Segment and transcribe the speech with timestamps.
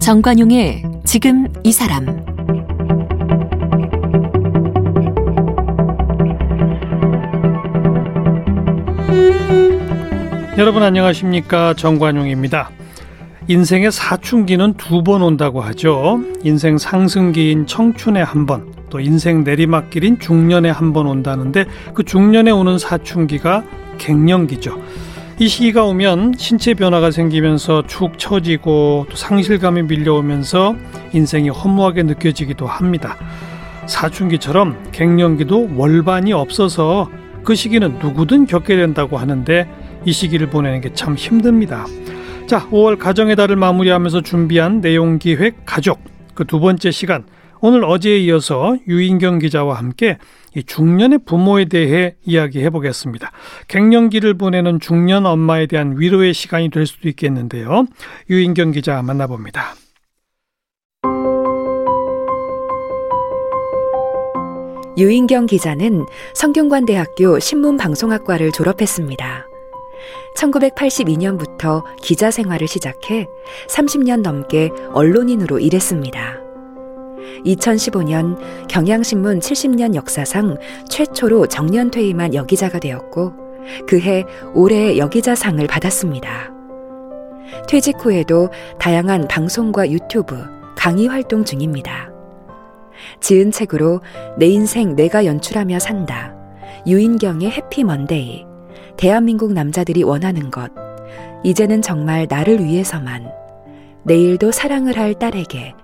[0.00, 2.06] 정관용의 지금 이 사람
[10.56, 12.70] 여러분 안녕하십니까 정관용입니다.
[13.48, 16.20] 인생의 사춘기는 두 번 온다고 하죠.
[16.42, 22.78] 인생 상승기인 청춘에 한 번, 또 인생 내리막길인 중년에 한 번 온다는데 그 중년에 오는
[22.78, 23.62] 사춘기가
[23.98, 24.80] 갱년기죠.
[25.40, 30.74] 이 시기가 오면 신체 변화가 생기면서 축 처지고 또 상실감이 밀려오면서
[31.12, 33.16] 인생이 허무하게 느껴지기도 합니다.
[33.86, 37.08] 사춘기처럼 갱년기도 월반이 없어서
[37.44, 39.68] 그 시기는 누구든 겪게 된다고 하는데
[40.04, 41.86] 이 시기를 보내는 게 참 힘듭니다.
[42.46, 46.00] 자, 5월 가정의 달을 마무리하면서 준비한 내용 기획 가족
[46.34, 47.24] 그 두 번째 시간
[47.60, 50.18] 오늘 어제에 이어서 유인경 기자와 함께
[50.54, 53.30] 이 중년의 부모에 대해 이야기해 보겠습니다.
[53.68, 57.86] 갱년기를 보내는 중년 엄마에 대한 위로의 시간이 될 수도 있겠는데요.
[58.30, 59.74] 유인경 기자 만나봅니다.
[64.96, 69.46] 유인경 기자는 성균관대학교 신문방송학과를 졸업했습니다.
[70.36, 73.28] 1982년부터 기자 생활을 시작해
[73.68, 76.47] 30년 넘게 언론인으로 일했습니다.
[77.44, 80.56] 2015년 경향신문 70년 역사상
[80.88, 83.32] 최초로 정년 퇴임한 여기자가 되었고
[83.86, 86.52] 그해 올해의 여기자상을 받았습니다.
[87.68, 90.42] 퇴직 후에도 다양한 방송과 유튜브,
[90.76, 92.10] 강의 활동 중입니다.
[93.20, 94.00] 지은 책으로
[94.38, 96.34] 내 인생 내가 연출하며 산다.
[96.86, 98.46] 유인경의 해피 먼데이.
[98.96, 100.70] 대한민국 남자들이 원하는 것.
[101.44, 103.30] 이제는 정말 나를 위해서만.
[104.04, 105.74] 내일도 사랑을 할 딸에게.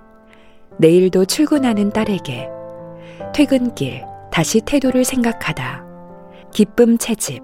[0.79, 2.49] 내일도 출근하는 딸에게.
[3.33, 5.85] 퇴근길, 다시 태도를 생각하다.
[6.53, 7.43] 기쁨 채집.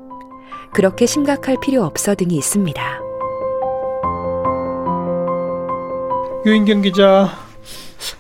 [0.73, 3.01] 그렇게 심각할 필요 없어 등이 있습니다.
[6.47, 7.29] 유인경 기자,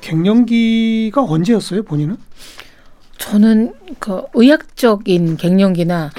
[0.00, 2.16] 갱년기가 언제였어요, 본인은?
[3.18, 6.10] 저는 그 의학적인 갱년기나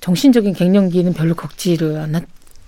[0.00, 2.22] 정신적인 갱년기는 별로 겪지를 않았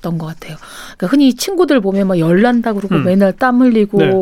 [0.04, 0.56] 던 것 같아요.
[0.98, 3.04] 그러니까 흔히 친구들 보면 막 열난다 그러고 음.
[3.04, 4.12] 맨날 땀 흘리고 네.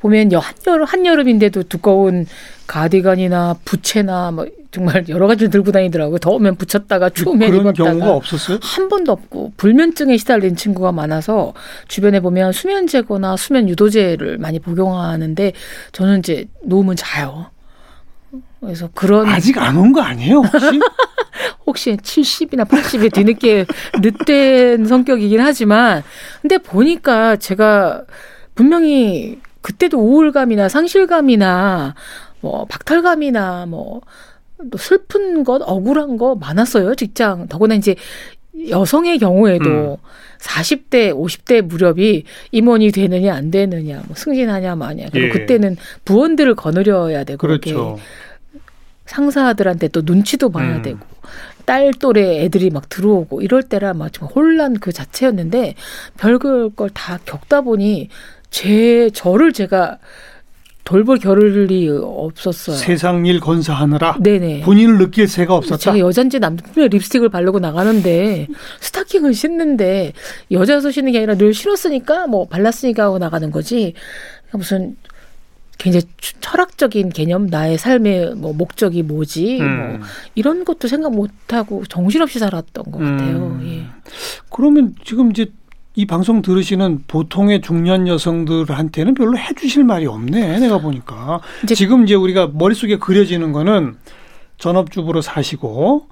[0.00, 2.26] 보면 한여름 한여름인데도 두꺼운
[2.66, 6.18] 가디건이나 부채나 뭐 정말 여러 가지를 들고 다니더라고요.
[6.18, 8.58] 더우면 붙였다가 추우면 그런 입었다가 경우가 없었어요?
[8.62, 11.54] 한 번도 없고 불면증에 시달린 친구가 많아서
[11.88, 15.52] 주변에 보면 수면제거나 수면 유도제를 많이 복용하는데
[15.92, 17.46] 저는 이제 놓으면 자요.
[18.60, 20.80] 그래서 그런 아직 안 온 거 아니에요 혹시?
[21.66, 23.64] 혹시 70이나 80에 뒤늦게
[24.00, 26.02] 늦된 성격이긴 하지만
[26.42, 28.02] 근데 보니까 제가
[28.54, 31.94] 분명히 그때도 우울감이나 상실감이나
[32.40, 34.00] 뭐 박탈감이나 뭐
[34.70, 37.46] 또 슬픈 것, 억울한 거 많았어요, 직장.
[37.48, 37.94] 더구나 이제
[38.68, 40.08] 여성의 경우에도 음.
[40.40, 45.10] 40대, 50대 무렵이 임원이 되느냐 안 되느냐, 뭐 승진하냐 마냐.
[45.12, 45.30] 그리고 예.
[45.30, 47.98] 그때는 부원들을 거느려야 되고 그렇죠.
[49.06, 50.82] 상사들한테 또 눈치도 봐야 음.
[50.82, 50.98] 되고
[51.64, 55.74] 딸 또래 애들이 막 들어오고 이럴 때라 막 정말 혼란 그 자체였는데
[56.18, 58.08] 별걸 걸 다 겪다 보니
[58.50, 59.98] 제 저를 제가
[60.84, 62.76] 돌볼 겨를이 없었어요.
[62.76, 64.62] 세상 일 건사하느라 네네.
[64.62, 65.76] 본인을 느낄 새가 없었다.
[65.76, 68.46] 제가 여잔지 남자분명 립스틱을 바르고 나가는데
[68.80, 70.14] 스타킹을 신는데
[70.50, 73.92] 여자여서 신는 게 아니라 늘 신었으니까 뭐 발랐으니까 하고 나가는 거지.
[74.52, 74.96] 무슨
[75.76, 76.06] 굉장히
[76.40, 79.98] 철학적인 개념, 나의 삶의 뭐 목적이 뭐지, 음.
[79.98, 83.58] 뭐 이런 것도 생각 못 하고 정신없이 살았던 것 같아요.
[83.60, 83.60] 음.
[83.64, 84.10] 예.
[84.50, 85.46] 그러면 지금 이제
[85.98, 90.60] 이 방송 들으시는 보통의 중년 여성들한테는 별로 해주실 말이 없네.
[90.60, 93.96] 내가 보니까 이제 지금 이제 우리가 머릿속에 그려지는 거는
[94.58, 96.06] 전업주부로 사시고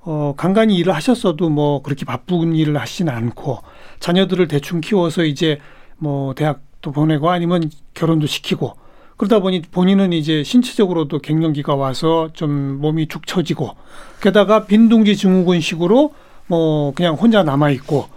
[0.00, 3.60] 어 간간히 일을 하셨어도 뭐 그렇게 바쁜 일을 하시진 않고
[4.00, 5.60] 자녀들을 대충 키워서 이제
[5.98, 8.74] 뭐 대학도 보내고 아니면 결혼도 시키고
[9.16, 13.76] 그러다 보니 본인은 이제 신체적으로도 갱년기가 와서 좀 몸이 축 처지고
[14.20, 16.12] 게다가 빈둥지 증후군식으로
[16.48, 18.08] 뭐 그냥 혼자 남아 있고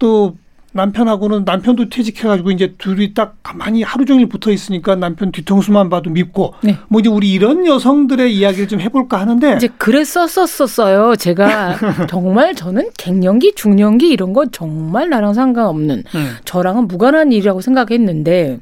[0.00, 0.34] 또
[0.76, 6.54] 남편하고는 남편도 퇴직해가지고 이제 둘이 딱 가만히 하루 종일 붙어 있으니까 남편 뒤통수만 봐도 밉고
[6.62, 6.78] 네.
[6.88, 11.16] 뭐 이제 우리 이런 여성들의 이야기를 좀 해볼까 하는데 이제 그랬었었어요.
[11.16, 11.76] 제가
[12.08, 16.30] 정말 저는 갱년기, 중년기 이런 건 정말 나랑 상관없는 음.
[16.44, 18.60] 저랑은 무관한 일이라고 생각했는데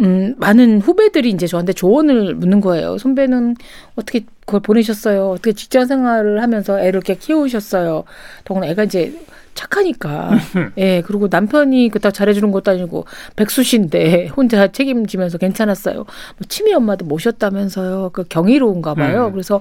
[0.00, 2.98] 음, 많은 후배들이 이제 저한테 조언을 묻는 거예요.
[2.98, 3.56] 선배는
[3.96, 5.30] 어떻게 그걸 보내셨어요?
[5.30, 8.04] 어떻게 직장 생활을 하면서 애를 이렇게 키우셨어요?
[8.44, 9.12] 더구나 애가 이제
[9.58, 10.30] 착하니까.
[10.78, 15.96] 예, 그리고 남편이 그닥 잘해주는 것도 아니고 백수신데 혼자 책임지면서 괜찮았어요.
[15.96, 16.06] 뭐
[16.48, 18.10] 치매 엄마도 모셨다면서요.
[18.12, 19.26] 그 경이로운가 봐요.
[19.26, 19.32] 음.
[19.32, 19.60] 그래서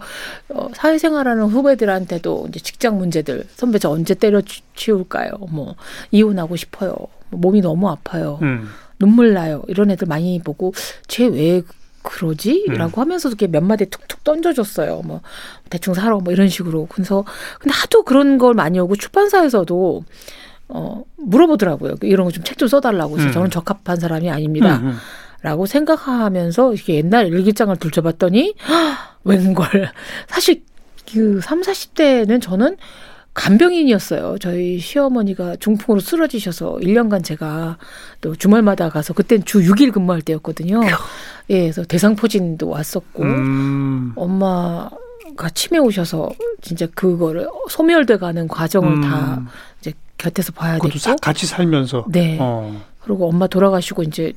[0.49, 5.31] 어, 사회생활하는 후배들한테도 이제 직장 문제들 선배 저 언제 때려치울까요?
[5.49, 5.75] 뭐
[6.11, 6.95] 이혼하고 싶어요.
[7.29, 8.37] 뭐 몸이 너무 아파요.
[8.43, 8.69] 음.
[8.99, 9.63] 눈물 나요.
[9.67, 10.73] 이런 애들 많이 보고
[11.07, 11.61] 쟤 왜
[12.03, 12.65] 그러지?
[12.69, 12.73] 음.
[12.75, 15.01] 라고 하면서도 이렇게 몇 마디 툭툭 던져줬어요.
[15.03, 15.21] 뭐
[15.69, 16.87] 대충 살아 뭐 이런 식으로.
[16.89, 17.25] 그래서
[17.59, 20.03] 근데 하도 그런 걸 많이 오고 출판사에서도
[20.69, 21.95] 어 물어보더라고요.
[22.03, 23.11] 이런 거 좀 책좀 써달라고.
[23.13, 23.33] 그래서 음.
[23.33, 24.77] 저는 적합한 사람이 아닙니다.
[24.77, 24.97] 음, 음.
[25.41, 28.55] 라고 생각하면서 이게 옛날 일기장을 들춰봤더니
[29.23, 29.91] 웬걸
[30.27, 30.63] 사실
[31.11, 32.77] 그 3, 40대는 저는
[33.37, 34.37] 간병인이었어요.
[34.39, 37.77] 저희 시어머니가 중풍으로 쓰러지셔서 1년간 제가
[38.19, 40.81] 또 주말마다 가서 그땐 주 6일 근무할 때였거든요.
[41.51, 44.11] 예, 그래서 대상포진도 왔었고 음.
[44.15, 46.29] 엄마가 치매 오셔서
[46.61, 49.01] 진짜 그거를 소멸돼 가는 과정을 음.
[49.01, 49.41] 다
[49.81, 52.05] 이제 곁에서 봐야 사- 같이 살면서.
[52.09, 52.37] 네.
[52.41, 52.81] 어.
[53.03, 54.33] 그리고 엄마 돌아가시고 이제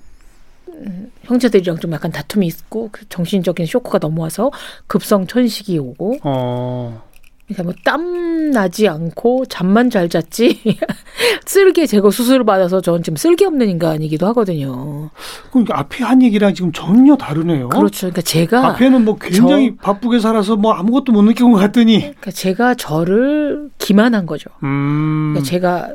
[0.68, 4.50] 음, 형제들이랑 좀 약간 다툼이 있고 그 정신적인 쇼크가 넘어와서
[4.86, 7.02] 급성 천식이 오고 어.
[7.54, 10.60] 그러니까 뭐 땀 나지 않고 잠만 잘 잤지
[11.46, 15.10] 쓸개 제거 수술을 받아서 저는 지금 쓸개 없는 인간이기도 하거든요.
[15.50, 17.68] 그러니까 앞에 한 얘기랑 지금 전혀 다르네요.
[17.68, 18.00] 그렇죠.
[18.00, 21.98] 그러니까 제가 앞에는 뭐 굉장히 바쁘게 살아서 뭐 아무것도 못 느낀 것 같더니.
[21.98, 24.50] 그러니까 제가 저를 기만한 거죠.
[24.62, 25.32] 음.
[25.32, 25.90] 그러니까 제가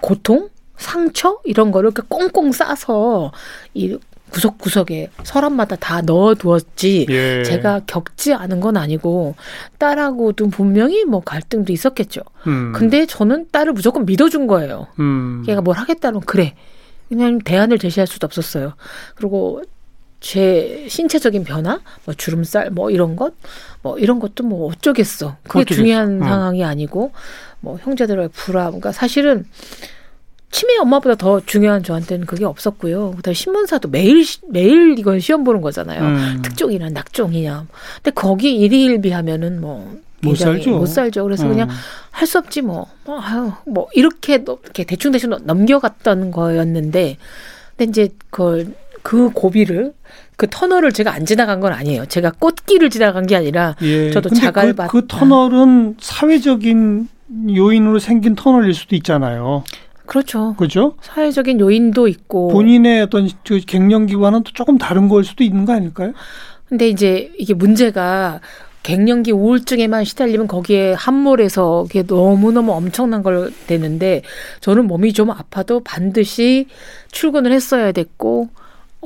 [0.00, 3.32] 고통, 상처 이런 거를 이렇게 꽁꽁 싸서
[3.74, 3.96] 이
[4.30, 7.06] 구석구석에 서랍마다 다 넣어두었지.
[7.08, 7.42] 예.
[7.44, 9.34] 제가 겪지 않은 건 아니고
[9.78, 12.22] 딸하고도 분명히 뭐 갈등도 있었겠죠.
[12.46, 12.72] 음.
[12.74, 14.88] 근데 저는 딸을 무조건 믿어준 거예요.
[14.98, 15.42] 음.
[15.46, 16.54] 걔가 뭘 하겠다면 그래.
[17.08, 18.74] 그냥 대안을 제시할 수도 없었어요.
[19.14, 19.62] 그리고
[20.18, 23.34] 제 신체적인 변화, 뭐 주름살, 뭐 이런 것,
[23.82, 25.36] 뭐 이런 것도 뭐 어쩌겠어.
[25.44, 25.76] 그게 어쩌겠어.
[25.76, 26.24] 중요한 어.
[26.24, 27.12] 상황이 아니고,
[27.60, 29.44] 뭐 형제들의 불화, 그러니까 사실은
[30.56, 33.10] 치매 엄마보다 더 중요한 저한테는 그게 없었고요.
[33.16, 36.00] 그다음 에 신문사도 매일 시- 매일 이건 시험 보는 거잖아요.
[36.02, 36.40] 음.
[36.42, 37.66] 특종이나 낙종이냐.
[37.96, 40.70] 근데 거기 일희일비 하면은 뭐 못 살죠.
[40.70, 41.24] 못 살죠.
[41.24, 41.74] 그래서 그냥 음.
[42.10, 42.86] 할수 없지 뭐.
[43.04, 47.18] 뭐, 아유, 뭐 이렇게 너- 이렇게 대충 대충 넘겨갔던 거였는데,
[47.76, 48.68] 근데 이제 그걸
[49.02, 49.92] 그 고비를
[50.38, 52.06] 그 터널을 제가 안 지나간 건 아니에요.
[52.06, 54.10] 제가 꽃길을 지나간 게 아니라 예.
[54.10, 57.08] 저도 근데 자갈 그, 받- 그 터널은 사회적인
[57.54, 59.64] 요인으로 생긴 터널일 수도 있잖아요.
[60.06, 60.54] 그렇죠.
[60.54, 60.94] 그죠?
[61.00, 62.48] 사회적인 요인도 있고.
[62.48, 66.12] 본인의 어떤 저 갱년기와는 또 조금 다른 걸 수도 있는 거 아닐까요?
[66.68, 68.40] 근데 이제 이게 문제가
[68.82, 74.22] 갱년기 우울증에만 시달리면 거기에 함몰해서 그게 너무너무 엄청난 걸 되는데
[74.60, 76.66] 저는 몸이 좀 아파도 반드시
[77.10, 78.48] 출근을 했어야 됐고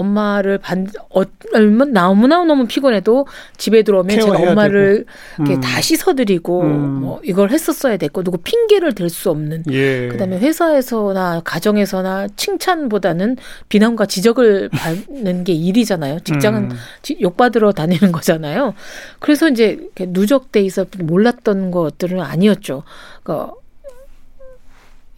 [0.01, 3.27] 엄마를 반 어, 얼마 너무나 너무 피곤해도
[3.59, 5.05] 집에 들어오면 제가 엄마를
[5.39, 5.61] 이렇게 음.
[5.61, 7.01] 다 씻어드리고 음.
[7.01, 10.09] 뭐 이걸 했었어야 됐고 누구 핑계를 댈 수 없는 예.
[10.09, 13.37] 그다음에 회사에서나 가정에서나 칭찬보다는
[13.69, 16.21] 비난과 지적을 받는 게 일이잖아요.
[16.21, 16.77] 직장은 음.
[17.03, 18.75] 지- 욕받으러 다니는 거잖아요.
[19.19, 22.85] 그래서 이제 누적돼 있어 몰랐던 것들은 아니었죠.
[23.23, 23.53] 그러니까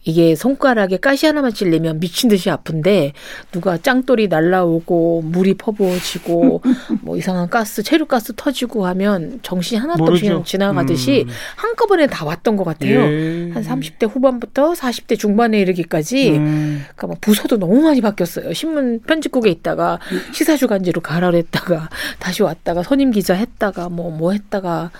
[0.03, 3.13] 이게 손가락에 가시 하나만 찔리면 미친 듯이 아픈데
[3.51, 6.61] 누가 짱돌이 날라오고 물이 퍼부어지고
[7.01, 10.29] 뭐 이상한 가스 체류 가스 터지고 하면 정신이 하나도 없이.
[10.45, 11.33] 지나가듯이 음.
[11.55, 13.01] 한꺼번에 다 왔던 것 같아요.
[13.01, 13.51] 예.
[13.53, 16.83] 한 30대 후반부터 40대 중반에 이르기까지 음.
[16.83, 18.53] 그러니까 막 부서도 너무 많이 바뀌었어요.
[18.53, 19.99] 신문 편집국에 있다가
[20.33, 21.89] 시사주간지로 가라를 했다가
[22.19, 24.91] 다시 왔다가 선임 기자 했다가 뭐뭐 했다가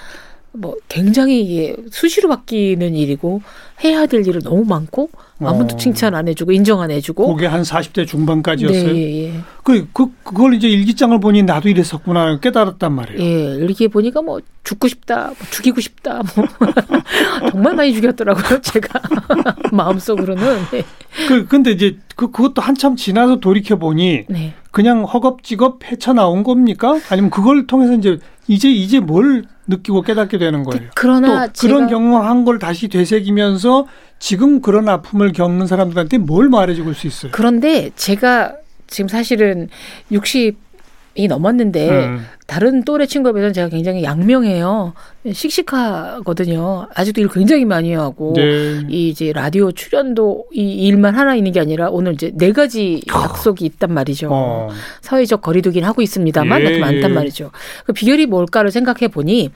[0.56, 3.42] 뭐 굉장히 이게 수시로 바뀌는 일이고
[3.84, 5.78] 해야 될 일은 너무 많고 아무도 어.
[5.78, 8.94] 칭찬 안 해주고 인정 안 해주고 그게 한 40대 중반까지였어요.
[8.94, 9.34] 네, 예, 예.
[9.64, 13.20] 그, 그, 그걸 이제 일기장을 보니 나도 이랬었구나 깨달았단 말이에요.
[13.22, 16.46] 예, 이렇게 보니까 뭐 죽고 싶다, 뭐 죽이고 싶다, 뭐
[17.52, 19.02] 정말 많이 죽였더라고요, 제가
[19.74, 20.60] 마음속으로는.
[20.72, 20.86] 네.
[21.28, 24.54] 그, 근데 이제 그, 그것도 한참 지나서 돌이켜 보니 네.
[24.72, 27.00] 그냥 허겁지겁 헤쳐 나온 겁니까?
[27.10, 30.90] 아니면 그걸 통해서 이제 이제 이제 뭘 느끼고 깨닫게 되는 거예요?
[30.96, 33.88] 그 러나 또 그런 제가 경험한 걸 다시 되새기면서
[34.20, 37.32] 지금 그런 아픔을 겪는 사람들한테 뭘 말해줄 수 있어요?
[37.34, 38.56] 그런데 제가
[38.88, 39.70] 지금 사실은
[40.12, 40.63] 60
[41.16, 42.26] 이 넘었는데 음.
[42.48, 44.94] 다른 또래 친구에 비해서는 제가 굉장히 양명해요.
[45.32, 46.88] 씩씩하거든요.
[46.94, 48.82] 아직도 일 굉장히 많이 하고 네.
[48.90, 53.64] 이 이제 라디오 출연도 이 일만 하나 있는 게 아니라 오늘 이제 네 가지 약속이
[53.66, 54.30] 있단 말이죠.
[54.32, 54.70] 어.
[55.02, 57.14] 사회적 거리두기는 하고 있습니다만 예, 그렇게 많단 예.
[57.14, 57.52] 말이죠.
[57.86, 59.52] 그 비결이 뭘까를 생각해 보니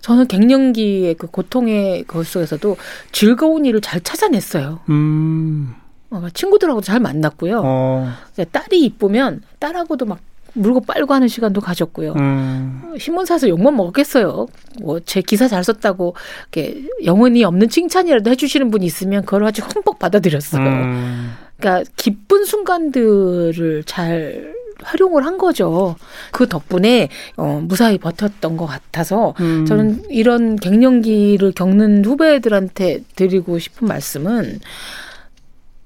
[0.00, 2.76] 저는 갱년기의 그 고통의 것 속에서도
[3.12, 4.80] 즐거운 일을 잘 찾아냈어요.
[4.88, 5.74] 음.
[6.08, 7.62] 어, 친구들하고도 잘 만났고요.
[7.64, 8.12] 어.
[8.50, 10.18] 딸이 이쁘면 딸하고도 막
[10.54, 12.12] 물고 빨고 하는 시간도 가졌고요.
[12.14, 12.94] 음.
[12.98, 14.46] 신문사에서 욕만 먹었겠어요.
[14.82, 16.14] 뭐 제 기사 잘 썼다고
[16.52, 20.62] 이렇게 영혼이 없는 칭찬이라도 해주시는 분이 있으면 그걸 아주 흠뻑 받아들였어요.
[20.62, 21.32] 음.
[21.58, 25.94] 그러니까 기쁜 순간들을 잘 활용을 한 거죠.
[26.32, 29.64] 그 덕분에 어, 무사히 버텼던 것 같아서 음.
[29.64, 34.58] 저는 이런 갱년기를 겪는 후배들한테 드리고 싶은 말씀은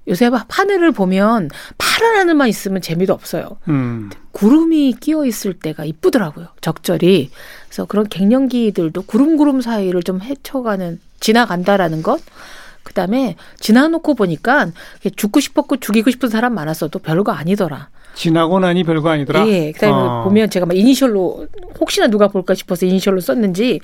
[0.08, 3.58] 요새 하늘을 보면 파란 하늘만 있으면 재미도 없어요.
[3.68, 4.10] 음.
[4.32, 6.48] 구름이 끼어 있을 때가 이쁘더라고요.
[6.60, 7.30] 적절히.
[7.68, 12.20] 그래서 그런 갱년기들도 구름구름 사이를 좀 헤쳐가는 지나간다라는 것.
[12.82, 14.70] 그다음에 지나놓고 보니까
[15.16, 17.88] 죽고 싶었고 죽이고 싶은 사람 많았어도 별거 아니더라.
[18.14, 19.46] 지나고 나니 별거 아니더라.
[19.48, 19.72] 예.
[19.72, 20.22] 그다음에 어.
[20.24, 21.48] 보면 제가 막 이니셜로
[21.80, 23.80] 혹시나 누가 볼까 싶어서 이니셜로 썼는지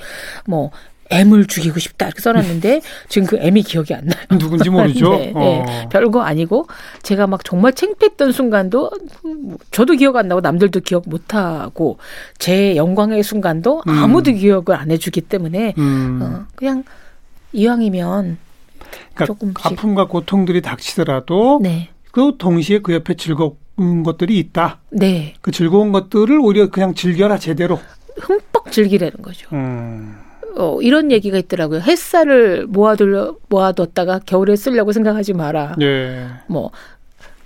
[0.46, 0.70] 뭐
[1.12, 4.18] M을 죽이고 싶다 이렇게 써놨는데 지금 그 M이 기억이 안 나요.
[4.38, 5.10] 누군지 모르죠.
[5.16, 5.32] 네, 네.
[5.34, 5.88] 어.
[5.90, 6.66] 별거 아니고
[7.02, 8.90] 제가 막 정말 창피했던 순간도
[9.26, 11.98] 음, 저도 기억 안 나고 남들도 기억 못 하고
[12.38, 13.92] 제 영광의 순간도 음.
[13.92, 16.20] 아무도 기억을 안 해주기 때문에 음.
[16.22, 16.84] 어, 그냥
[17.52, 18.38] 이왕이면
[19.14, 19.66] 그러니까 조금씩.
[19.66, 24.80] 아픔과 고통들이 닥치더라도 네, 그 동시에 그 옆에 즐거운 것들이 있다.
[24.90, 27.78] 네 그 즐거운 것들을 오히려 그냥 즐겨라 제대로.
[28.20, 29.48] 흠뻑 즐기라는 거죠.
[29.52, 30.16] 음.
[30.56, 31.80] 어, 이런 얘기가 있더라고요.
[31.80, 35.76] 햇살을 모아둘 모아뒀다가 겨울에 쓰려고 생각하지 마라.
[35.80, 36.26] 예.
[36.46, 36.70] 뭐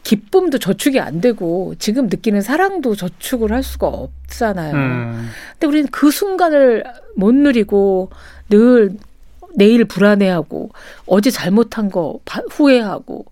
[0.03, 4.75] 기쁨도 저축이 안 되고 지금 느끼는 사랑도 저축을 할 수가 없잖아요.
[4.75, 5.29] 음.
[5.53, 6.85] 근데 우리는 그 순간을
[7.17, 8.11] 못 누리고
[8.49, 8.93] 늘
[9.57, 10.71] 내일 불안해하고
[11.07, 13.25] 어제 잘못한 거 바- 후회하고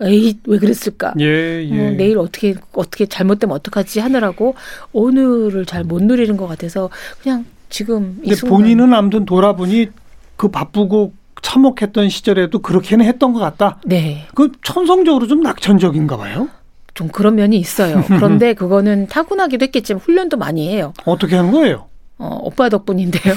[0.00, 1.12] 에이 왜 그랬을까?
[1.20, 1.74] 예, 예.
[1.74, 4.54] 뭐 내일 어떻게 어떻게 잘못되면 어떡하지 하느라고
[4.92, 6.88] 오늘을 잘 못 누리는 것 같아서
[7.22, 9.88] 그냥 지금 이 근데 본인은 아무튼 돌아보니
[10.36, 13.78] 그 바쁘고 참혹했던 시절에도 그렇게는 했던 것 같다.
[13.84, 14.26] 네.
[14.34, 16.48] 그 천성적으로 좀 낙천적인가 봐요.
[16.94, 18.02] 좀 그런 면이 있어요.
[18.08, 20.92] 그런데 그거는 타고나기도 했겠지만 훈련도 많이 해요.
[21.04, 21.86] 어떻게 하는 거예요?
[22.18, 23.34] 어, 오빠 덕분인데요.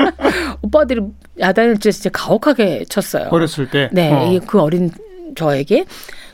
[0.62, 1.02] 오빠들이
[1.38, 3.28] 야단을 진짜, 진짜 가혹하게 쳤어요.
[3.30, 3.90] 어렸을 때.
[3.92, 4.40] 네, 어.
[4.46, 4.90] 그 어린
[5.36, 5.84] 저에게.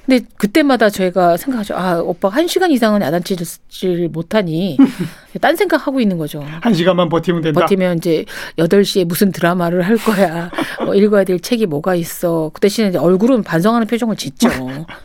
[0.07, 1.75] 근데 그때마다 저희가 생각하죠.
[1.77, 4.77] 아, 오빠 한 시간 이상은 야단치질 못하니
[5.41, 6.45] 딴 생각하고 있는 거죠.
[6.61, 7.61] 한 시간만 버티면 된다.
[7.61, 8.25] 버티면 이제
[8.59, 10.51] 8시에 무슨 드라마를 할 거야.
[10.85, 12.51] 뭐 읽어야 될 책이 뭐가 있어.
[12.53, 14.49] 그 대신에 이제 얼굴은 반성하는 표정을 짓죠.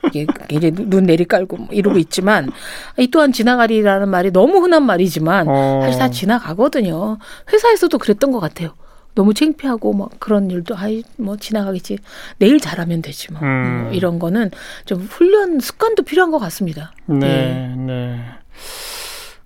[0.07, 2.51] 이게 이제 눈 내리 깔고 뭐 이러고 있지만
[2.97, 5.81] 이 또한 지나가리라는 말이 너무 흔한 말이지만 어.
[5.83, 7.17] 사실 다 지나가거든요.
[7.51, 8.71] 회사에서도 그랬던 것 같아요.
[9.15, 11.97] 너무 창피하고 막 그런 일도 아이 뭐 지나가겠지.
[12.37, 13.41] 내일 잘하면 되지 뭐.
[13.41, 13.83] 음.
[13.85, 14.51] 뭐 이런 거는
[14.85, 16.91] 좀 훈련 습관도 필요한 것 같습니다.
[17.07, 18.19] 네, 네.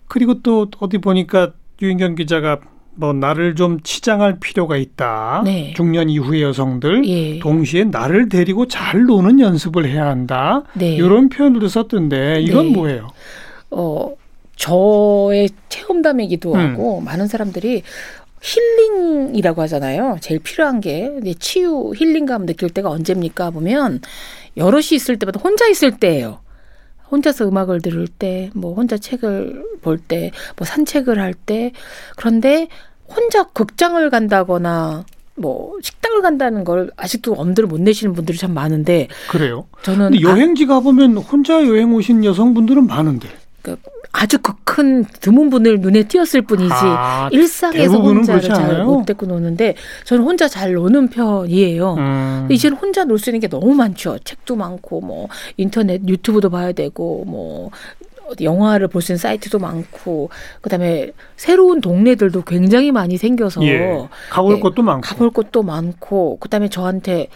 [0.07, 2.59] 그리고 또 어디 보니까 유인경 기자가
[2.95, 5.43] 뭐 나를 좀 치장할 필요가 있다.
[5.45, 5.73] 네.
[5.77, 7.39] 중년 이후의 여성들 예.
[7.39, 10.63] 동시에 나를 데리고 잘 노는 연습을 해야 한다.
[10.73, 10.95] 네.
[10.95, 12.73] 이런 표현들도 썼던데 이건 네.
[12.73, 13.07] 뭐예요?
[13.71, 14.13] 어,
[14.57, 16.59] 저의 체험담이기도 음.
[16.59, 17.83] 하고 많은 사람들이
[18.41, 20.17] 힐링이라고 하잖아요.
[20.21, 23.51] 제일 필요한 게 근데 치유 힐링감 느낄 때가 언제입니까?
[23.51, 24.01] 보면
[24.57, 26.39] 여럿이 있을 때보다 혼자 있을 때예요.
[27.11, 31.71] 혼자서 음악을 들을 때, 뭐 혼자 책을 볼 때, 뭐 산책을 할 때,
[32.15, 32.67] 그런데
[33.07, 35.05] 혼자 극장을 간다거나
[35.35, 39.67] 뭐 식당을 간다는 걸 아직도 엄두를 못 내시는 분들이 참 많은데 그래요.
[39.83, 43.29] 저는 근데 여행지 가 보면 혼자 여행 오신 여성분들은 많은데.
[44.11, 48.83] 아주 그 큰 드문 분을 눈에 띄었을 뿐이지 아, 일상에서 혼자를 잘?
[48.85, 49.75] 못 데리고 노는데
[50.05, 51.95] 저는 혼자 잘 노는 편이에요.
[51.95, 52.47] 음.
[52.49, 54.17] 이제는 혼자 놀 수 있는 게 너무 많죠.
[54.23, 57.71] 책도 많고 뭐 인터넷 유튜브도 봐야 되고 뭐
[58.39, 60.29] 영화를 볼 수 있는 사이트도 많고
[60.61, 64.07] 그다음에 새로운 동네들도 굉장히 많이 생겨서 예.
[64.29, 65.01] 가볼 예, 것도 많고.
[65.01, 67.27] 가볼 곳도 많고 그다음에 저한테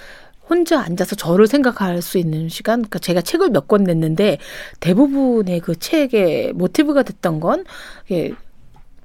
[0.53, 2.79] 혼자 앉아서 저를 생각할 수 있는 시간.
[2.81, 4.37] 그러니까 제가 책을 몇 권 냈는데
[4.81, 7.63] 대부분의 그 책의 모티브가 됐던 건
[8.05, 8.33] 이게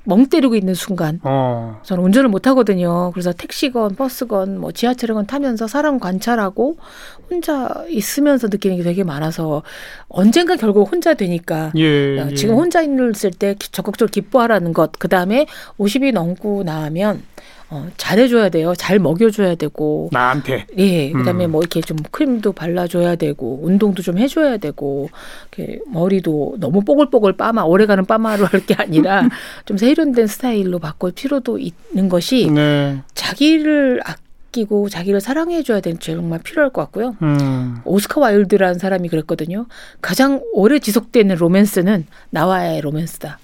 [0.05, 1.21] 멍 때리고 있는 순간.
[1.23, 1.81] 어.
[1.85, 3.11] 저는 운전을 못 하거든요.
[3.13, 6.77] 그래서 택시건 버스건 뭐 지하철건 타면서 사람 관찰하고
[7.31, 9.63] 혼자 있으면서 느끼는 게 되게 많아서
[10.09, 12.21] 언젠가 결국 혼자 되니까 예.
[12.21, 12.35] 어, 예.
[12.35, 14.93] 지금 혼자 있을 때 기- 적극적으로 기뻐하라는 것.
[14.99, 15.47] 그 다음에
[15.79, 17.23] 50이 넘고 나면
[17.71, 18.75] 어, 잘해줘야 돼요.
[18.77, 20.09] 잘 먹여줘야 되고.
[20.13, 20.67] 나한테.
[20.79, 21.53] 예, 그다음에 음.
[21.53, 25.11] 뭐 이렇게 좀 크림도 발라줘야 되고 운동도 좀 해줘야 되고
[25.53, 29.23] 이렇게 머리도 너무 뽀글뽀글 빠마 오래가는 빠마로 할 게 아니라
[29.67, 33.01] 좀 세련된 스타일로 바꿀 필요도 있는 것이 네.
[33.15, 37.17] 자기를 아끼고 자기를 사랑해줘야 되는 게 정말 필요할 것 같고요.
[37.23, 37.79] 음.
[37.85, 39.67] 오스카 와일드라는 사람이 그랬거든요.
[40.01, 43.39] 가장 오래 지속되는 로맨스는 나와의 로맨스다.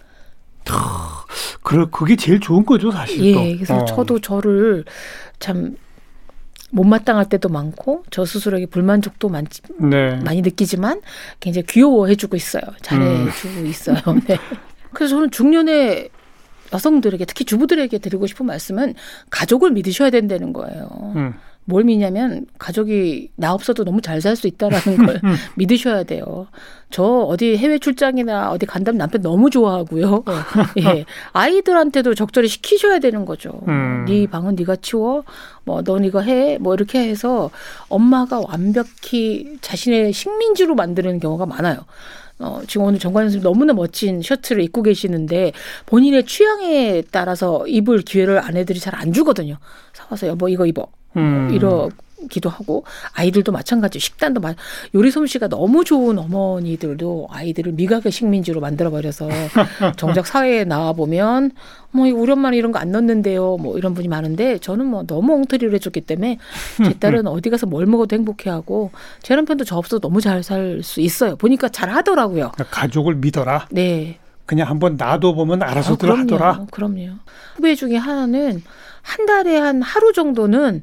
[1.62, 3.34] 그 그게 제일 좋은 거죠, 사실.
[3.34, 3.40] 또.
[3.40, 3.84] 예, 그래서 어.
[3.84, 4.84] 저도 저를
[5.38, 5.76] 참
[6.70, 9.46] 못마땅할 때도 많고 저 스스로에게 불만족도 많,
[9.78, 10.16] 네.
[10.24, 11.00] 많이 느끼지만
[11.40, 12.62] 굉장히 귀여워해주고 있어요.
[12.82, 13.66] 잘해주고 음.
[13.66, 13.96] 있어요.
[14.26, 14.36] 네.
[14.92, 16.10] 그래서 저는 중년의
[16.72, 18.94] 여성들에게 특히 주부들에게 드리고 싶은 말씀은
[19.30, 21.12] 가족을 믿으셔야 된다는 거예요.
[21.14, 21.34] 음.
[21.66, 25.20] 뭘 믿냐면 가족이 나 없어도 너무 잘 살 수 있다라는 걸
[25.56, 26.46] 믿으셔야 돼요.
[26.90, 30.24] 저 어디 해외 출장이나 어디 간다면 남편 너무 좋아하고요.
[30.84, 31.04] 예.
[31.32, 33.60] 아이들한테도 적절히 시키셔야 되는 거죠.
[33.68, 34.04] 음.
[34.06, 35.24] 네 방은 네가 치워.
[35.64, 36.58] 뭐넌 이거 해.
[36.60, 37.50] 뭐 이렇게 해서
[37.88, 41.78] 엄마가 완벽히 자신의 식민지로 만드는 경우가 많아요.
[42.40, 45.52] 어, 지금 오늘 정관 선생님 너무나 멋진 셔츠를 입고 계시는데
[45.86, 49.56] 본인의 취향에 따라서 입을 기회를 아내들이 잘 안 주거든요.
[49.92, 50.86] 사와서 여보 이거 입어.
[51.16, 51.48] 음.
[51.52, 54.54] 이러기도 하고 아이들도 마찬가지 식단도 마
[54.94, 59.28] 요리 솜씨가 너무 좋은 어머니들도 아이들을 미각의 식민지로 만들어 버려서
[59.96, 61.50] 정작 사회에 나와 보면
[61.90, 65.72] 뭐 우리 엄마는 이런 거 안 넣는데요 뭐 이런 분이 많은데 저는 뭐 너무 엉터리를
[65.74, 66.38] 해줬기 때문에
[66.84, 68.90] 제 딸은 어디 가서 뭘 먹어도 행복해하고
[69.22, 73.68] 제 남편도 저 없어도 너무 잘 살 수 있어요 보니까 잘 하더라고요 그러니까 가족을 믿어라.
[73.70, 76.20] 네 그냥 한번 놔둬 보면 알아서 어, 그럼요.
[76.20, 76.66] 하더라.
[76.70, 77.12] 그럼요.
[77.56, 78.62] 후배 중에 하나는
[79.04, 80.80] 한 달에 한 하루 정도는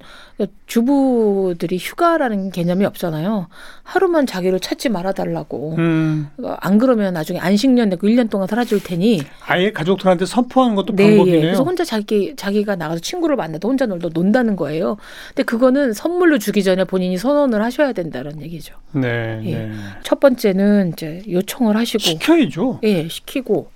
[0.67, 3.47] 주부들이 휴가라는 개념이 없잖아요.
[3.81, 5.75] 하루만 자기를 찾지 말아달라고.
[5.79, 6.29] 음.
[6.43, 9.21] 어, 안 그러면 나중에 안식년 내고 1년 동안 살아줄 테니.
[9.47, 11.09] 아예 가족들한테 선포하는 것도 네, 예.
[11.09, 11.41] 방법이네요.
[11.41, 14.97] 그래서 혼자 자기, 자기가 나가서 친구를 만나도 혼자 놀도 논다는 거예요.
[15.29, 18.75] 근데 그거는 선물로 주기 전에 본인이 선언을 하셔야 된다는 얘기죠.
[18.93, 19.55] 네, 예.
[19.55, 19.71] 네.
[20.03, 21.99] 첫 번째는 이제 요청을 하시고.
[22.03, 22.79] 시켜야죠.
[22.83, 23.71] 예, 시키고.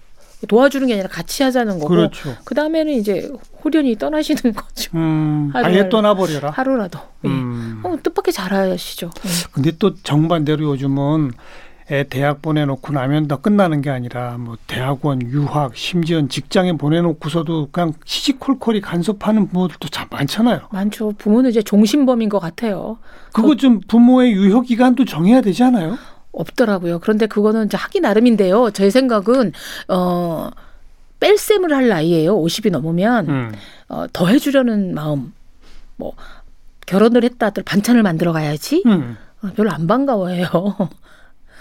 [0.47, 1.87] 도와주는 게 아니라 같이 하자는 거고.
[1.89, 2.35] 그렇죠.
[2.43, 3.29] 그 다음에는 이제
[3.63, 4.91] 홀연히 떠나시는 거죠.
[4.95, 5.89] 음, 하루 아예.
[5.89, 6.51] 떠나버려라.
[6.51, 6.99] 하루라도.
[7.25, 7.29] 예.
[7.29, 7.81] 음.
[7.83, 9.09] 어, 뜻밖의 잘하시죠.
[9.25, 9.29] 예.
[9.51, 11.31] 근데 또 정반대로 요즘은
[11.91, 17.93] 애 대학 보내놓고 나면 더 끝나는 게 아니라 뭐 대학원, 유학, 심지어 직장에 보내놓고서도 그냥
[18.05, 20.61] 시시콜콜이 간섭하는 부모들도 참 많잖아요.
[20.71, 21.11] 많죠.
[21.19, 22.97] 부모는 이제 종신범인 것 같아요.
[23.33, 25.99] 그거 좀 부모의 유효 기간도 정해야 되지 않아요?
[26.35, 26.99] 없더라고요.
[26.99, 28.71] 그런데 그거는 이제 하기 나름인데요.
[28.71, 29.53] 제 생각은
[29.87, 30.49] 어
[31.19, 32.35] 뺄셈을 할 나이예요.
[32.35, 33.51] 50이 넘으면 음.
[33.89, 35.33] 어, 더 해주려는 마음.
[35.97, 36.13] 뭐
[36.85, 38.83] 결혼을 했다들 반찬을 만들어 가야지.
[38.85, 39.17] 음.
[39.41, 40.49] 어, 별로 안 반가워해요.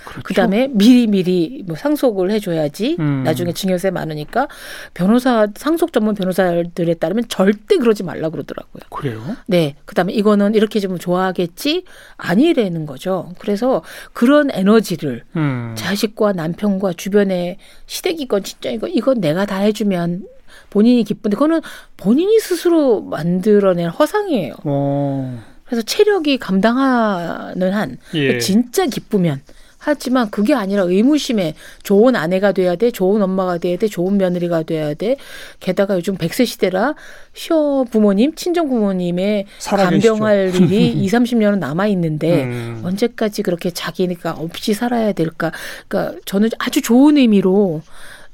[0.05, 0.23] 그렇죠.
[0.23, 2.97] 그다음에 미리 미리 뭐 상속을 해줘야지.
[2.99, 3.23] 음.
[3.25, 4.49] 나중에 증여세 많으니까
[4.93, 8.83] 변호사 상속 전문 변호사들에 따르면 절대 그러지 말라 그러더라고요.
[8.91, 9.37] 그래요?
[9.47, 9.75] 네.
[9.85, 11.85] 그다음에 이거는 이렇게 좀 좋아하겠지
[12.17, 13.33] 아니라는 거죠.
[13.39, 15.75] 그래서 그런 에너지를 음.
[15.77, 20.27] 자식과 남편과 주변에 시댁이건 친정이건 이건 내가 다 해주면
[20.71, 21.61] 본인이 기쁜데 그거는
[21.97, 24.55] 본인이 스스로 만들어낸 허상이에요.
[24.65, 25.43] 어.
[25.65, 28.39] 그래서 체력이 감당하는 한 예.
[28.39, 29.41] 진짜 기쁘면
[29.85, 34.95] 하지만 그게 아니라 의무심에 좋은 아내가 돼야 돼, 좋은 엄마가 돼야 돼, 좋은 며느리가 돼야
[34.95, 35.17] 돼.
[35.61, 36.95] 게다가 요즘 100세 시대라
[37.35, 39.45] 시어 부모님, 친정 부모님의.
[39.63, 42.81] 간병할 일이 2, 30년은 남아 있는데 음.
[42.83, 45.53] 언제까지 그렇게 자기가 없이 살아야 될까?
[45.87, 47.83] 그러니까 저는 아주 좋은 의미로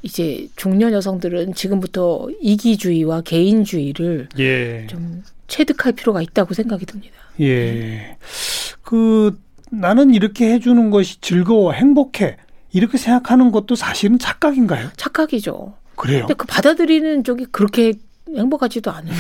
[0.03, 4.87] 이제 중년 여성들은 지금부터 이기주의와 개인주의를 예.
[4.87, 7.15] 좀 체득할 필요가 있다고 생각이 듭니다.
[7.41, 8.17] 예.
[8.83, 9.37] 그
[9.71, 12.37] 나는 이렇게 해주는 것이 즐거워, 행복해.
[12.73, 14.91] 이렇게 생각하는 것도 사실은 착각인가요?
[14.97, 15.75] 착각이죠.
[15.97, 16.21] 그래요.
[16.21, 17.95] 근데 그 받아들이는 쪽이 그렇게
[18.29, 19.13] 행복하지도 않을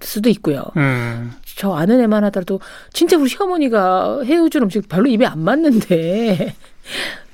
[0.00, 0.64] 수도 있고요.
[0.76, 1.32] 음.
[1.56, 2.60] 저 아는 애만 하더라도
[2.92, 6.54] 진짜 우리 시어머니가 해오준 음식 별로 입에 안 맞는데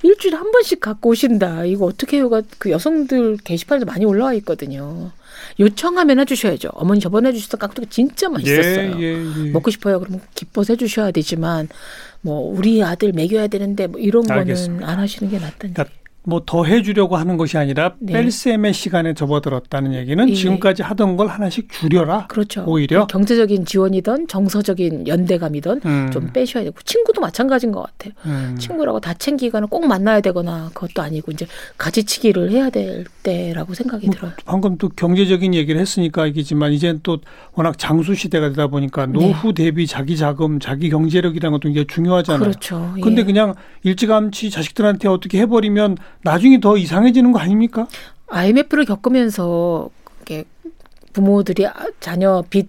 [0.02, 1.64] 일주일에 한 번씩 갖고 오신다.
[1.64, 5.12] 이거 어떻게 해요가 그 여성들 게시판에도 많이 올라와 있거든요.
[5.58, 6.70] 요청하면 해주셔야죠.
[6.74, 9.00] 어머니 저번에 해주셨던 깍두기 진짜 맛있었어요.
[9.00, 9.50] 예, 예, 예.
[9.50, 10.00] 먹고 싶어요.
[10.00, 11.68] 그러면 기뻐서 해주셔야 되지만
[12.20, 14.88] 뭐 우리 아들 먹여야 되는데 뭐 이런 거는 알겠습니다.
[14.88, 15.86] 안 하시는 게 낫다는 그러니까
[16.26, 18.12] 뭐 더 해 주려고 하는 것이 아니라 네.
[18.14, 20.34] 뺄셈의 시간에 접어들었다는 얘기는 예.
[20.34, 22.26] 지금까지 하던 걸 하나씩 줄여라.
[22.28, 22.64] 그렇죠.
[22.66, 23.06] 오히려?
[23.06, 26.10] 경제적인 지원이든 정서적인 연대감이든 음.
[26.12, 28.14] 좀 빼셔야 되고 친구도 마찬가지인 것 같아요.
[28.24, 28.56] 음.
[28.58, 34.14] 친구라고 다 챙기거나 꼭 만나야 되거나 그것도 아니고 이제 가지치기를 해야 될 때라고 생각이 뭐
[34.14, 34.32] 들어요.
[34.46, 37.18] 방금 또 경제적인 얘기를 했으니까 알겠지만 이제는 또
[37.52, 42.40] 워낙 장수 시대가 되다 보니까 노후 대비 자기 자금, 자기 경제력이라는 것도 이제 중요하잖아요.
[42.40, 42.44] 네.
[42.50, 42.94] 그렇죠.
[43.02, 43.24] 근데 예.
[43.24, 47.87] 그냥 일찌감치 자식들한테 어떻게 해버리면 나중에 더 이상해지는 거 아닙니까?
[48.28, 50.44] IMF를 겪으면서 이렇게
[51.12, 52.68] 부모들이 아- 자녀 빚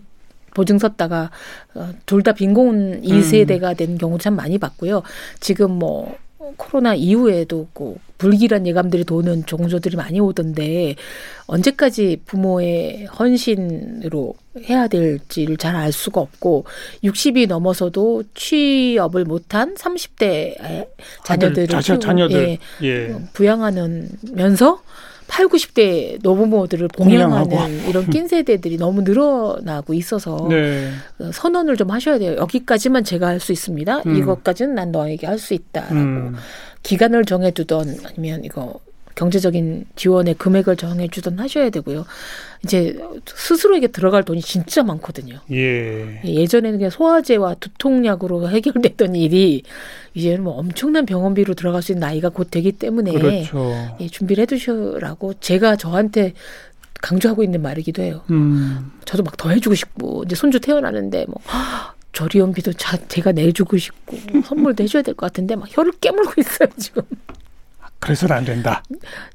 [0.54, 1.32] 보증 섰다가
[1.74, 5.02] 어, 둘다 빈곤 2세대가 된 경우 참 많이 봤고요.
[5.40, 6.16] 지금 뭐
[6.58, 10.96] 코로나 이후에도 그 불길한 예감들이 도는 종조들이 많이 오던데
[11.48, 14.34] 언제까지 부모의 헌신으로
[14.70, 16.66] 해야 될지를 잘 알 수가 없고
[17.04, 20.88] 60이 넘어서도 취업을 못한 30대
[21.26, 22.58] 자녀들을 아들, 자, 키우고, 자녀들.
[22.84, 23.16] 예, 예.
[23.34, 24.82] 부양하면서
[25.28, 27.90] 8, 90대 노부모들을 봉양하는 봉양하고.
[27.90, 30.90] 이런 낀 세대들이 너무 늘어나고 있어서 네.
[31.20, 32.36] 어, 선언을 좀 하셔야 돼요.
[32.38, 34.04] 여기까지만 제가 할 수 있습니다.
[34.06, 34.16] 음.
[34.16, 36.36] 이것까지는 난 너에게 할 수 있다라고 음.
[36.84, 38.80] 기간을 정해두던 아니면 이거
[39.16, 42.06] 경제적인 지원의 금액을 정해주던 하셔야 되고요.
[42.64, 45.40] 이제 스스로에게 들어갈 돈이 진짜 많거든요.
[45.52, 46.22] 예.
[46.26, 49.64] 예전에는 그냥 소화제와 두통약으로 해결됐던 일이
[50.14, 53.96] 이제는 뭐 엄청난 병원비로 들어갈 수 있는 나이가 곧 되기 때문에 그렇죠.
[54.02, 56.34] 예, 준비를 해두시라고 제가 저한테
[57.02, 58.22] 강조하고 있는 말이기도 해요.
[58.32, 58.92] 음.
[59.06, 61.36] 저도 막 더 해주고 싶고 이제 손주 태어나는데 뭐
[62.14, 67.04] 조리원비도 자, 제가 내주고 싶고 선물도 해줘야 될 것 같은데 막 혀를 깨물고 있어요 지금.
[68.06, 68.84] 그래서는 안 된다.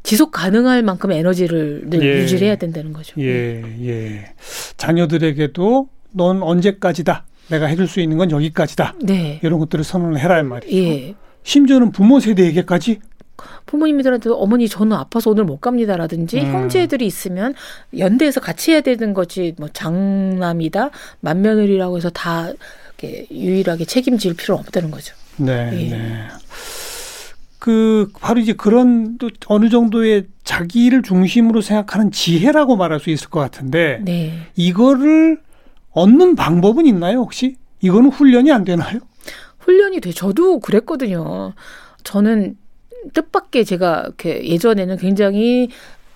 [0.02, 2.20] 지속 가능할 만큼 에너지를 늘 예.
[2.20, 3.20] 유지를 해야 된다는 거죠.
[3.20, 4.32] 예, 예.
[4.76, 7.26] 자녀들에게도 넌 언제까지다.
[7.48, 8.94] 내가 해줄 수 있는 건 여기까지다.
[9.02, 9.40] 네.
[9.42, 10.76] 이런 것들을 선언을 해라 이 말이죠.
[10.76, 11.14] 예.
[11.42, 13.00] 심지어는 부모 세대에게까지
[13.66, 16.52] 부모님들한테도 어머니 저는 아파서 오늘 못 갑니다라든지 음.
[16.52, 17.54] 형제들이 있으면
[17.96, 22.52] 연대해서 같이 해야 되는 거지 뭐 장남이다 맏며느리라고 해서 다
[22.98, 25.14] 이렇게 유일하게 책임질 필요는 없다는 거죠.
[25.38, 25.88] 네, 예.
[25.88, 26.28] 네.
[27.60, 33.38] 그 바로 이제 그런 또 어느 정도의 자기를 중심으로 생각하는 지혜라고 말할 수 있을 것
[33.38, 34.32] 같은데 네.
[34.56, 35.38] 이거를
[35.90, 37.56] 얻는 방법은 있나요 혹시?
[37.82, 39.00] 이거는 훈련이 안 되나요?
[39.58, 40.10] 훈련이 돼.
[40.10, 41.52] 저도 그랬거든요.
[42.02, 42.56] 저는
[43.12, 45.68] 뜻밖의 제가 이렇게 예전에는 굉장히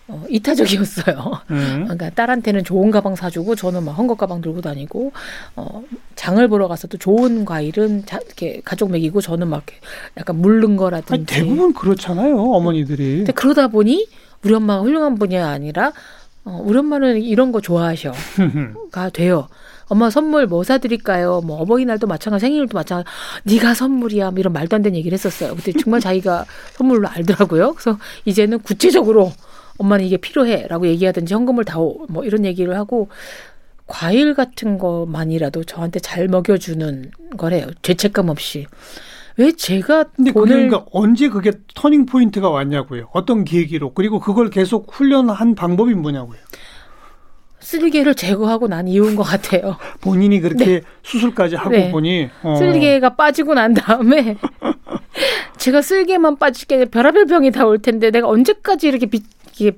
[0.06, 1.16] 어, 이타적이었어요.
[1.50, 1.80] 음.
[1.84, 5.12] 그러니까 딸한테는 좋은 가방 사주고 저는 막 헝겊 가방 들고 다니고
[5.56, 5.82] 어,
[6.14, 9.64] 장을 보러 가서도 좋은 과일은 자, 이렇게 가족 먹이고 저는 막
[10.18, 11.14] 약간 물른 거라든지.
[11.14, 13.16] 아니, 대부분 그렇잖아요 어머니들이.
[13.18, 14.06] 근데 그러다 보니
[14.42, 15.92] 우리 엄마가 훌륭한 분이 아니라
[16.44, 18.14] 어, 우리 엄마는 이런 거 좋아하셔가
[19.14, 19.48] 돼요.
[19.86, 21.40] 엄마 선물 뭐 사드릴까요?
[21.42, 23.08] 뭐 어버이날도 마찬가지, 생일도 마찬가지.
[23.44, 24.30] 네가 선물이야.
[24.32, 25.54] 뭐 이런 말도 안 되는 얘기를 했었어요.
[25.54, 27.72] 근데 정말 자기가 선물로 알더라고요.
[27.74, 29.32] 그래서 이제는 구체적으로
[29.78, 33.08] 엄마는 이게 필요해라고 얘기하든지 현금을 다오 뭐 이런 얘기를 하고
[33.86, 37.66] 과일 같은 거만이라도 저한테 잘 먹여주는 거래요.
[37.82, 38.66] 죄책감 없이.
[39.36, 43.08] 왜 제가 근데 돈을 그러니까 언제 그게 turning point가 왔냐고요.
[43.12, 46.38] 어떤 계기로 그리고 그걸 계속 훈련한 방법이 뭐냐고요.
[47.58, 49.76] 쓸개를 제거하고 난 이유인 것 같아요.
[50.00, 51.90] 본인이 그렇게 수술까지 하고 네.
[51.90, 52.54] 보니 어.
[52.56, 54.36] 쓸개가 빠지고 난 다음에
[55.58, 59.22] 제가 쓸개만 빠질 게 아니라 별의별 병이 다 올 텐데 내가 언제까지 이렇게 비,
[59.58, 59.72] 이게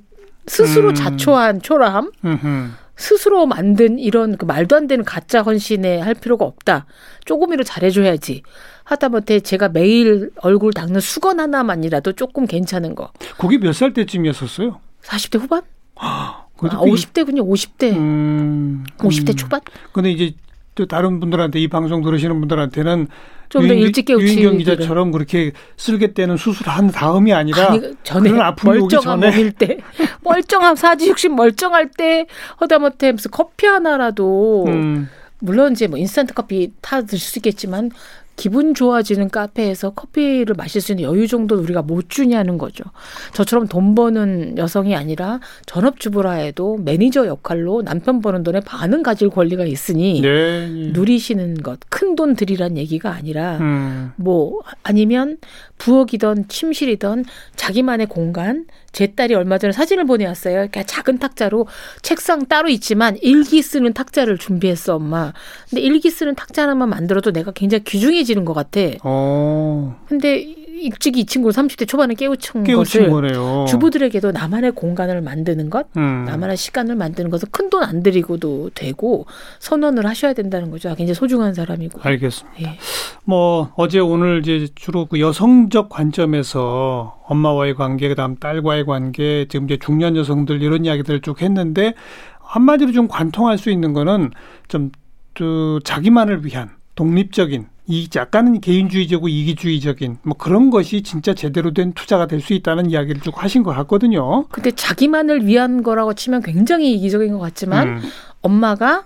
[0.47, 0.95] 스스로 음.
[0.95, 2.71] 자초한 초라함, 음흠.
[2.97, 6.87] 스스로 만든 이런 그 말도 안 되는 가짜 헌신에 할 필요가 없다.
[7.25, 8.43] 조금이라도 잘해줘야지.
[8.85, 13.13] 하다못해 제가 매일 얼굴 닦는 수건 하나만이라도 조금 괜찮은 거.
[13.39, 14.81] 그게 몇살 때쯤이었었어요?
[15.03, 15.63] 40대 후반?
[15.97, 17.47] 아, 50대군요.
[17.47, 17.95] 50대.
[17.95, 19.37] 음, 50대 음.
[19.37, 19.61] 초반?
[19.93, 20.35] 근데 이제
[20.77, 23.09] 또 다른 분들한테 이 방송 들으시는 분들한테는
[23.49, 24.43] 좀 더 일찍 깨우치기를.
[24.43, 29.31] 유인경 기자처럼 그렇게 쓸개 때는 수술한 다음이 아니라 아니 전에 그런 아픔이 오기 멀쩡한 전에
[29.31, 29.79] 몸일 때
[30.23, 32.27] 멀쩡한 사지 육신 멀쩡할 때
[32.61, 35.09] 허다못해 무슨 커피 하나라도 음,
[35.39, 37.91] 물론 이제 뭐 인스턴트 커피 타 드실 수 있겠지만
[38.37, 42.85] 기분 좋아지는 카페에서 커피를 마실 수 있는 여유 정도는 우리가 못 주냐는 거죠.
[43.33, 49.65] 저처럼 돈 버는 여성이 아니라 전업주부라 해도 매니저 역할로 남편 버는 돈에 반은 가질 권리가
[49.65, 50.69] 있으니 네.
[50.93, 55.37] 누리시는 것, 큰 돈 들이란 얘기가 아니라 음, 뭐 아니면
[55.79, 58.65] 부엌이던 침실이던 자기만의 공간.
[58.97, 60.55] 제 딸이 얼마 전에 사진을 보내왔어요.
[60.55, 61.67] 그러니까 작은 탁자로
[62.01, 65.35] 책상 따로 있지만 일기 쓰는 탁자를 준비했어, 엄마.
[65.69, 68.81] 근데 일기 쓰는 탁자 하나만 만들어도 내가 굉장히 귀중해지는 것 같아.
[69.03, 70.47] 어, 근데
[70.79, 73.65] 일찍 이 친구를 30대 초반에 깨우친 깨우친 것을 거네요.
[73.69, 76.25] 주부들에게도 나만의 공간을 만드는 것, 음.
[76.27, 79.27] 나만의 시간을 만드는 것은 큰 돈 안 들이고도 되고
[79.59, 80.91] 선언을 하셔야 된다는 거죠.
[80.91, 82.01] 아, 굉장히 소중한 사람이고.
[82.03, 82.63] 알겠습니다.
[82.63, 82.79] 예.
[83.25, 89.77] 뭐 어제 오늘 이제 주로 그 여성적 관점에서 엄마와의 관계, 그다음 딸과의 관계, 지금 이제
[89.79, 91.95] 중년 여성들 이런 이야기들을 쭉 했는데
[92.41, 94.31] 한마디로 좀 관통할 수 있는 거는
[94.69, 94.91] 좀
[95.37, 102.27] 그 자기만을 위한 독립적인 이 약간은 개인주의적이고 이기주의적인 뭐 그런 것이 진짜 제대로 된 투자가
[102.27, 104.45] 될 수 있다는 이야기를 쭉 하신 것 같거든요.
[104.49, 108.01] 근데 자기만을 위한 거라고 치면 굉장히 이기적인 것 같지만 음.
[108.43, 109.05] 엄마가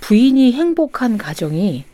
[0.00, 1.84] 부인이 행복한 가정이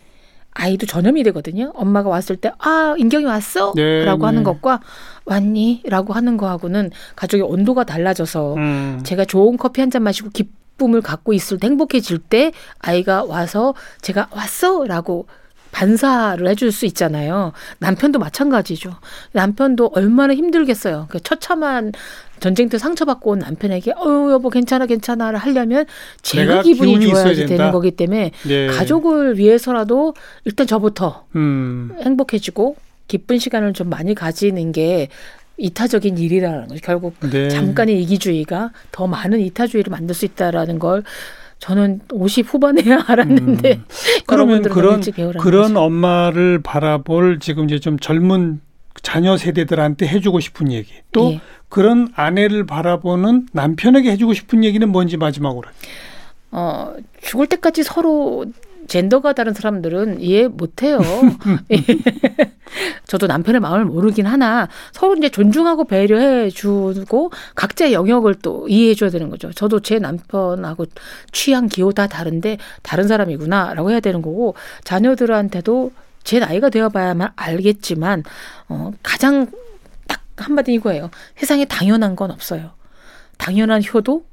[0.52, 1.70] 아이도 전염이 되거든요.
[1.76, 3.72] 엄마가 왔을 때, 아, 인경이 왔어?
[3.76, 4.26] 네, 라고 네.
[4.26, 4.80] 하는 것과
[5.24, 5.82] 왔니?
[5.86, 9.00] 라고 하는 거하고는 가족의 온도가 달라져서 음.
[9.04, 14.28] 제가 좋은 커피 한 잔 마시고 기쁨을 갖고 있을 때 행복해질 때 아이가 와서 제가
[14.32, 14.84] 왔어?
[14.86, 15.26] 라고
[15.72, 17.52] 반사를 해줄 수 있잖아요.
[17.78, 18.94] 남편도 마찬가지죠.
[19.33, 21.06] 남편도 얼마나 힘들겠어요.
[21.11, 21.92] 그 처참한
[22.40, 25.85] 전쟁터 상처받고 온 남편에게 어 여보 괜찮아 괜찮아를 하려면
[26.22, 27.33] 제가 기분이 된다.
[27.46, 28.66] 되는 거기 때문에 네.
[28.68, 31.92] 가족을 위해서라도 일단 저부터 음.
[32.02, 32.76] 행복해지고
[33.09, 35.09] 기쁜 시간을 좀 많이 가지는 게
[35.59, 36.80] 이타적인 일이라는 거죠.
[36.83, 37.50] 결국 네.
[37.50, 41.02] 잠깐의 이기주의가 더 많은 이타주의를 만들 수 있다라는 걸
[41.61, 43.85] 저는 50 후반에야 알았는데 음.
[44.27, 45.81] 그러면 그런 그런 거죠.
[45.81, 48.61] 엄마를 바라볼 지금 이제 좀 젊은
[49.03, 51.40] 자녀 세대들한테 해주고 싶은 얘기 또 예.
[51.68, 55.68] 그런 아내를 바라보는 남편에게 해주고 싶은 얘기는 뭔지 마지막으로
[56.51, 58.44] 어, 죽을 때까지 서로
[58.90, 60.98] 젠더가 다른 사람들은 이해 못해요.
[61.70, 61.79] 예.
[63.07, 69.11] 저도 남편의 마음을 모르긴 하나 서로 이제 존중하고 배려해 주고 각자의 영역을 또 이해해 줘야
[69.11, 69.53] 되는 거죠.
[69.53, 70.87] 저도 제 남편하고
[71.31, 75.92] 취향 기호 다 다른데 다른 사람이구나라고 해야 되는 거고 자녀들한테도
[76.24, 78.24] 제 나이가 되어봐야만 알겠지만
[78.68, 79.46] 어, 가장
[80.09, 81.11] 딱 한마디 이거예요.
[81.37, 82.72] 세상에 당연한 건 없어요.
[83.38, 84.24] 당연한 효도,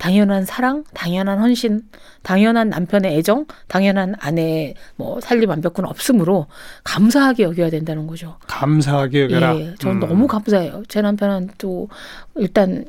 [0.00, 1.82] 당연한 사랑, 당연한 헌신,
[2.22, 6.46] 당연한 남편의 애정, 당연한 아내의 뭐 살림 완벽은 없으므로
[6.84, 8.38] 감사하게 여겨야 된다는 거죠.
[8.46, 9.56] 감사하게 여겨라.
[9.58, 10.08] 예, 저는 음.
[10.08, 10.84] 너무 감사해요.
[10.88, 11.88] 제 남편은 또
[12.36, 12.86] 일단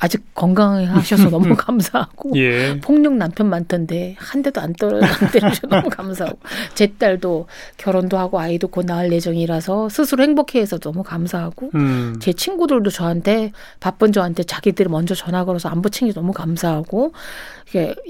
[0.00, 2.78] 아직 건강하셔서 너무 감사하고 예.
[2.80, 6.38] 폭력 남편 많던데 한 대도 안 떨어 안 때려줘 너무 감사하고
[6.74, 12.16] 제 딸도 결혼도 하고 아이도 곧 낳을 예정이라서 스스로 행복해해서 너무 감사하고 음.
[12.20, 17.12] 제 친구들도 저한테 바쁜 저한테 자기들이 먼저 전화 걸어서 안부 챙겨 너무 감사하고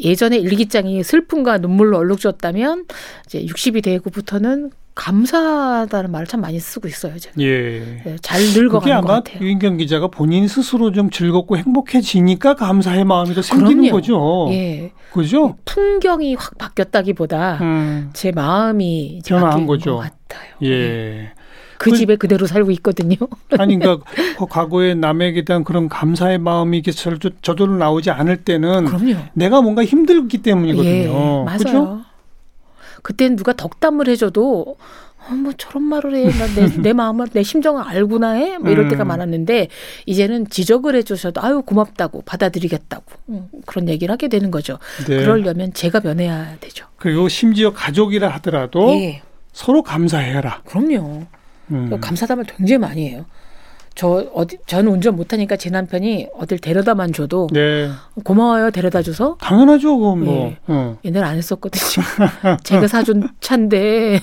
[0.01, 2.87] 예전에 일기장이 슬픔과 눈물로 얼룩졌다면
[3.27, 7.17] 이제 60이 되고부터는 감사하다는 말을 참 많이 쓰고 있어요.
[7.19, 7.35] 제가.
[7.39, 8.01] 예.
[8.05, 9.41] 네, 잘 늙어가는 것 같아요.
[9.45, 13.91] 유인경 기자가 본인 스스로 좀 즐겁고 행복해지니까 감사의 마음이 더 생기는 그럼요.
[13.93, 14.47] 거죠.
[14.53, 15.57] 예, 그죠?
[15.67, 18.11] 풍경이 확 바뀌었다기보다 음.
[18.15, 19.97] 제 마음이 변화한 거죠.
[19.97, 20.51] 것 같아요.
[20.65, 21.31] 예.
[21.79, 23.17] 그 그- 집에 그대로 살고 있거든요.
[23.59, 24.03] 아니 그러니까
[24.39, 29.15] 그 과거에 남에게 대한 그런 감사의 마음이 이게 저- 저절로 나오지 않을 때는 그럼요.
[29.35, 30.91] 내가 뭔가 힘들기 때문이거든요.
[30.91, 31.59] 예, 맞아요.
[31.59, 32.01] 그죠?
[33.07, 34.77] 그때는 누가 덕담을 해줘도
[35.29, 36.25] 어, 뭐 저런 말을 해.
[36.25, 38.59] 나 내, 내 마음을, 내 심정을 알구나 해.
[38.59, 38.91] 뭐 이럴 음.
[38.91, 39.69] 때가 많았는데,
[40.07, 43.05] 이제는 지적을 해주셔도, 아유, 고맙다고, 받아들이겠다고.
[43.29, 44.79] 음, 그런 얘기를 하게 되는 거죠.
[45.07, 45.19] 네.
[45.19, 46.87] 그러려면 제가 변해야 되죠.
[46.97, 50.63] 그리고 심지어 가족이라 하더라도 예, 서로 감사해라.
[50.65, 51.27] 그럼요.
[51.71, 52.01] 음.
[52.01, 53.25] 감사담을 굉장히 많이 해요.
[53.97, 57.89] 저 어디 저는 운전 못하니까 제 남편이 어딜 데려다만 줘도 네.
[58.25, 59.97] 고마워요 데려다 줘서 당연하죠.
[59.99, 60.49] 그건 뭐.
[60.51, 60.59] 예.
[60.67, 60.99] 어.
[61.03, 62.05] 옛날에 안 했었거든요.
[62.63, 64.21] 제가 사준 차인데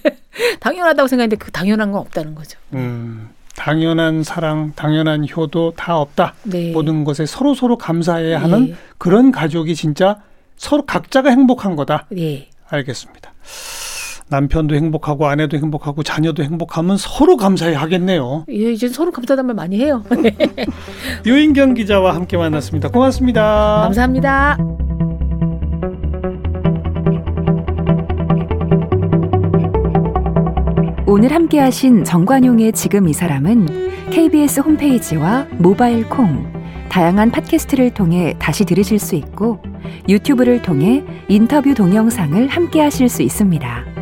[0.60, 2.58] 당연하다고 생각했는데 그 당연한 건 없다는 거죠.
[2.74, 3.30] 음.
[3.56, 6.34] 당연한 사랑, 당연한 효도 다 없다.
[6.42, 6.72] 네.
[6.72, 8.74] 모든 것에 서로 서로 감사해야 하는 예.
[8.98, 10.20] 그런 가족이 진짜
[10.56, 12.06] 서로 각자가 행복한 거다.
[12.18, 12.48] 예.
[12.68, 13.32] 알겠습니다.
[14.34, 18.44] 남편도 행복하고 아내도 행복하고 자녀도 행복하면 서로 감사해 하겠네요.
[18.50, 20.02] 예, 이제 서로 감사담을 많이 해요.
[21.24, 22.88] 유인경 기자와 함께 만났습니다.
[22.88, 23.82] 고맙습니다.
[23.84, 24.58] 감사합니다.
[31.06, 36.52] 오늘 함께 하신 정관용의 지금 이 사람은 KBS 홈페이지와 모바일 콩,
[36.88, 39.60] 다양한 팟캐스트를 통해 다시 들으실 수 있고
[40.08, 43.93] 유튜브를 통해 인터뷰 동영상을 함께 하실 수 있습니다.